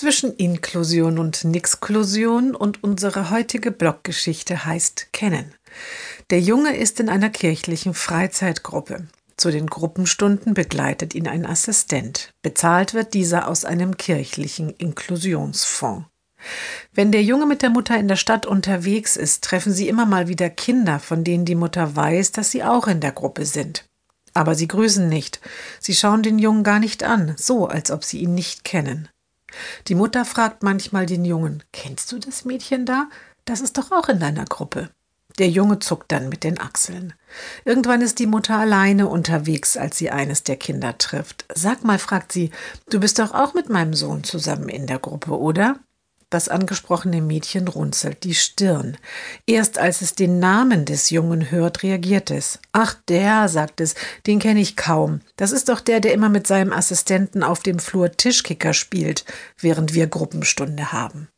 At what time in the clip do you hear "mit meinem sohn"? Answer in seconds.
43.54-44.24